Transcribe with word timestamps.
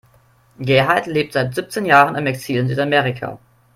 Gerhard 0.57 1.05
lebt 1.05 1.33
seit 1.33 1.53
siebzehn 1.53 1.85
Jahren 1.85 2.15
im 2.15 2.25
Exil 2.25 2.61
in 2.61 2.67
Südamerika. 2.67 3.37